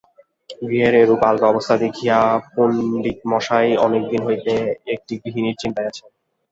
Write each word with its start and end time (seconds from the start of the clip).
গৃহের 0.61 0.93
এইরূপ 0.95 1.21
আলগা 1.29 1.47
অবস্থা 1.49 1.75
দেখিয়া 1.83 2.17
পণ্ডিতমহাশয় 2.53 3.71
অনেক 3.85 4.03
দিন 4.11 4.21
হইতে 4.27 4.53
একটি 4.93 5.13
গৃহিণীর 5.21 5.59
চিন্তায় 5.61 5.89
আছেন। 5.91 6.09